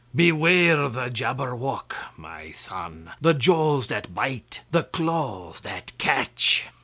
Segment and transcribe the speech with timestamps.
[0.15, 3.11] "Beware the Jabberwock, my son!
[3.21, 6.63] The jaws that bite, the claws that catch!